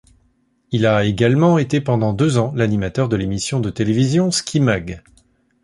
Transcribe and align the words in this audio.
Il 0.71 0.87
a 0.87 1.05
également 1.05 1.59
été 1.59 1.79
pendant 1.79 2.11
deux 2.11 2.39
ans 2.39 2.53
l'animateur 2.55 3.07
de 3.07 3.15
l'émission 3.15 3.59
de 3.59 3.69
télévision 3.69 4.31
Ski 4.31 4.59
Mag. 4.59 5.03